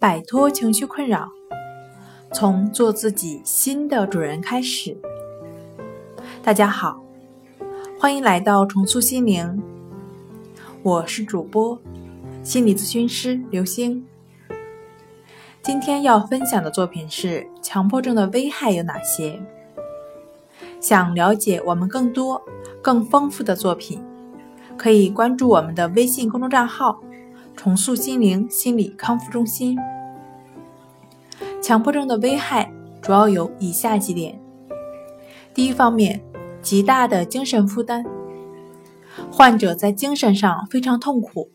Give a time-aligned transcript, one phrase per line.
[0.00, 1.28] 摆脱情绪困扰，
[2.32, 4.96] 从做自己新的主人开始。
[6.40, 7.02] 大家好，
[7.98, 9.60] 欢迎来到重塑心灵，
[10.84, 11.76] 我是主播
[12.44, 14.06] 心理咨询师刘星。
[15.62, 19.42] 今天要分享的作品是强迫症的危害有哪些？
[20.78, 22.40] 想了解我们更多、
[22.80, 24.00] 更丰富的作品，
[24.76, 27.00] 可以关注我们的微信公众账号。
[27.58, 29.76] 重塑心灵心理康复中心。
[31.60, 34.40] 强迫症的危害主要有以下几点：
[35.52, 36.22] 第一方面，
[36.62, 38.06] 极大的精神负担，
[39.32, 41.50] 患者在精神上非常痛苦，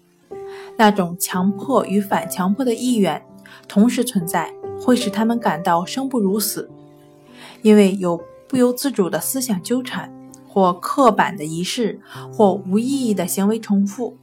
[0.76, 3.24] 那种强迫与反强迫的意愿
[3.70, 6.70] 同时存在，会使他们感到生不如死，
[7.62, 10.13] 因为有不由自主的思想纠缠，
[10.49, 14.18] 或刻板的仪式，或无意义的行为重复。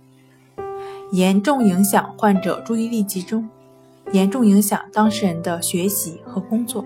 [1.13, 3.49] 严重影响患者注意力集中，
[4.13, 6.85] 严重影响当事人的学习和工作。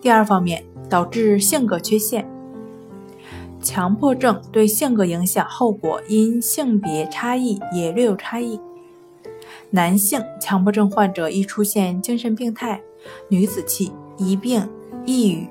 [0.00, 2.28] 第二方面，导致性格缺陷。
[3.60, 8.58] 强迫症对性格影响后果因性别差异也略有差异。
[9.70, 12.80] 男性强迫症患者易出现精神病态、
[13.28, 14.68] 女子气、疑病、
[15.04, 15.48] 抑郁、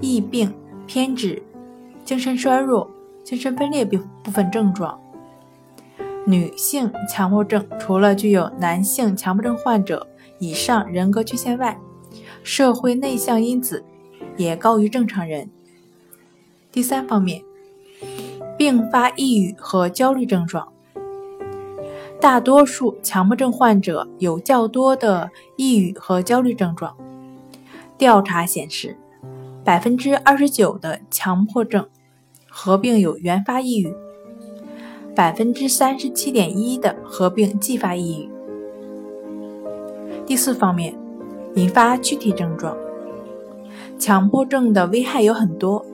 [0.00, 0.52] 易病、
[0.86, 1.42] 偏执、
[2.04, 2.90] 精神衰弱、
[3.22, 4.98] 精神分裂部部分症状。
[6.24, 10.06] 女性强迫症除了具有男性强迫症患者
[10.38, 11.76] 以上人格缺陷外，
[12.44, 13.84] 社会内向因子
[14.36, 15.50] 也高于正常人。
[16.70, 17.42] 第三方面，
[18.56, 20.72] 并发抑郁和焦虑症状，
[22.20, 26.96] 大多数强迫症患者有较多的抑郁和焦虑症状。
[27.98, 28.96] 调查显示，
[29.64, 31.88] 百分之二十九的强迫症
[32.48, 33.94] 合并有原发抑郁。
[35.14, 38.28] 百分之三十七点一的合并继发抑郁。
[40.24, 40.94] 第四方面，
[41.54, 42.74] 引发躯体症状。
[43.98, 45.84] 强迫症的危害有很多，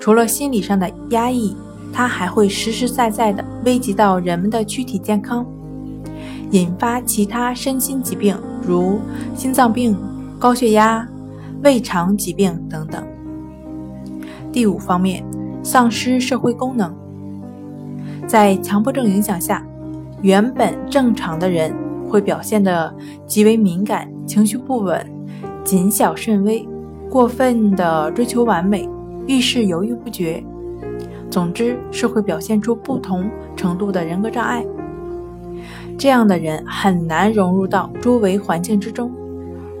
[0.00, 1.56] 除了心理上的压抑，
[1.92, 5.46] 它还会实实在在的危及到人们的躯体健康，
[6.50, 8.36] 引发其他身心疾病，
[8.66, 8.98] 如
[9.34, 9.96] 心脏病、
[10.38, 11.08] 高血压、
[11.62, 13.06] 胃肠疾病等等。
[14.50, 15.24] 第五方面，
[15.62, 16.92] 丧失社会功能。
[18.28, 19.64] 在强迫症影响下，
[20.20, 21.74] 原本正常的人
[22.06, 22.94] 会表现得
[23.26, 25.02] 极为敏感、情绪不稳、
[25.64, 26.68] 谨小慎微、
[27.08, 28.86] 过分的追求完美、
[29.26, 30.44] 遇事犹豫不决。
[31.30, 34.62] 总之是会表现出不同程度的人格障碍。
[35.96, 39.10] 这样的人很难融入到周围环境之中，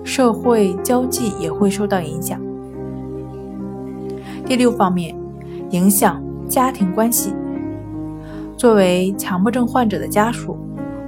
[0.02, 2.40] 社会交际也会受到影响。
[4.46, 5.14] 第六方面，
[5.70, 7.34] 影响家庭关系。
[8.58, 10.58] 作为强迫症患者的家属，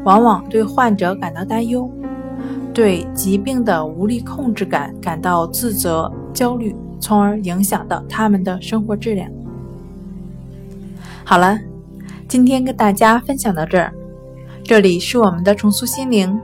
[0.04, 1.90] 往往对患者感到担忧，
[2.72, 9.28] 对疾病的无力控制感感到自责、焦虑，从而影响到他们的生活质量。
[11.24, 11.58] 好了，
[12.28, 13.92] 今天跟大家分享到这儿，
[14.62, 16.38] 这里是我们的重塑心灵。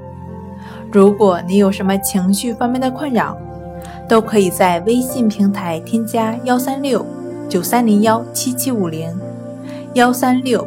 [0.90, 3.38] 如果你有什么情绪方面的困扰，
[4.08, 7.06] 都可以在微信平台添加幺三六
[7.48, 9.08] 九三零幺七七五零
[9.94, 10.66] 幺三六。